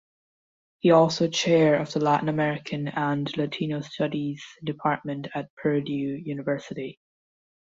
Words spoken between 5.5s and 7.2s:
Purdue University.